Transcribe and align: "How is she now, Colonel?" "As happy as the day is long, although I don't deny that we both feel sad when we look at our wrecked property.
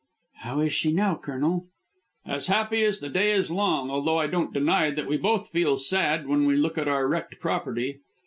"How 0.37 0.61
is 0.61 0.73
she 0.73 0.91
now, 0.91 1.13
Colonel?" 1.15 1.67
"As 2.25 2.47
happy 2.47 2.83
as 2.83 3.01
the 3.01 3.07
day 3.09 3.33
is 3.33 3.51
long, 3.51 3.91
although 3.91 4.17
I 4.17 4.25
don't 4.25 4.51
deny 4.51 4.89
that 4.89 5.07
we 5.07 5.15
both 5.15 5.49
feel 5.51 5.77
sad 5.77 6.27
when 6.27 6.47
we 6.47 6.55
look 6.55 6.79
at 6.79 6.87
our 6.87 7.07
wrecked 7.07 7.39
property. 7.39 7.99